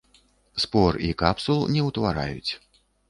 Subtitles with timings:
[0.63, 2.51] Спор і капсул не ўтвараюць.